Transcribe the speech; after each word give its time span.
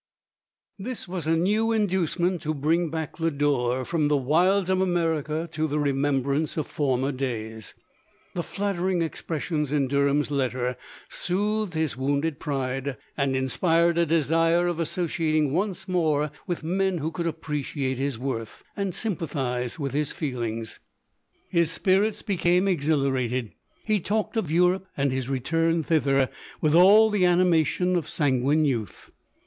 This 0.79 1.07
was 1.07 1.27
a 1.27 1.37
new 1.37 1.71
inducement 1.71 2.41
to 2.41 2.55
brino; 2.55 2.89
back 2.89 3.19
Lo 3.19 3.29
dore 3.29 3.85
from 3.85 4.07
the 4.07 4.17
wilds 4.17 4.67
of 4.71 4.81
America, 4.81 5.47
to 5.51 5.67
the 5.67 5.77
remem 5.77 6.23
brance 6.23 6.57
of 6.57 6.65
former 6.65 7.11
days. 7.11 7.75
The 8.33 8.41
flattering 8.41 9.03
expres 9.03 9.43
sions 9.43 9.71
in 9.71 9.87
DerhatrTs 9.87 10.31
letter 10.31 10.75
soothed 11.07 11.75
his 11.75 11.95
wounded 11.95 12.39
pride, 12.39 12.97
and 13.15 13.35
inspired 13.35 13.99
a 13.99 14.07
desire 14.07 14.65
of 14.65 14.79
associating 14.79 15.53
once 15.53 15.87
more 15.87 16.31
with 16.47 16.63
men 16.63 16.97
who 16.97 17.11
could 17.11 17.27
appreciate 17.27 17.99
his 17.99 18.17
worth, 18.17 18.63
and 18.75 18.95
sympathize 18.95 19.77
with 19.77 19.93
his 19.93 20.11
feelings. 20.11 20.79
His 21.47 21.69
spirits 21.71 22.23
became 22.23 22.67
exhilarated; 22.67 23.51
he 23.85 23.99
talked 23.99 24.35
of 24.35 24.49
Europe 24.49 24.87
and 24.97 25.11
his 25.11 25.29
return 25.29 25.83
thither, 25.83 26.29
with 26.59 26.73
all 26.73 27.11
the 27.11 27.23
animation 27.23 27.95
of 27.95 28.09
sanguine 28.09 28.65
youth. 28.65 29.11